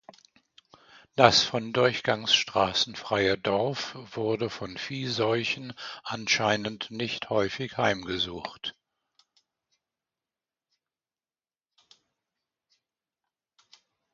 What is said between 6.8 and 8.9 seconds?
nicht häufig heimgesucht.